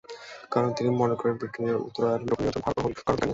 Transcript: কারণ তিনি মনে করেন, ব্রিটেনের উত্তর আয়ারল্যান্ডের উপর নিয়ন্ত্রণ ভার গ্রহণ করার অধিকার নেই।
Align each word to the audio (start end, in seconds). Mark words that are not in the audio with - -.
কারণ 0.53 0.69
তিনি 0.77 0.89
মনে 1.01 1.15
করেন, 1.19 1.33
ব্রিটেনের 1.39 1.83
উত্তর 1.87 2.01
আয়ারল্যান্ডের 2.05 2.33
উপর 2.37 2.43
নিয়ন্ত্রণ 2.43 2.61
ভার 2.63 2.73
গ্রহণ 2.75 2.91
করার 2.93 3.17
অধিকার 3.17 3.17
নেই। 3.19 3.29